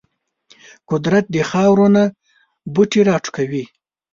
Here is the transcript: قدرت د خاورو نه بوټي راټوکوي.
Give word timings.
قدرت 0.89 1.25
د 1.31 1.35
خاورو 1.49 1.87
نه 1.95 2.03
بوټي 2.73 3.01
راټوکوي. 3.09 3.63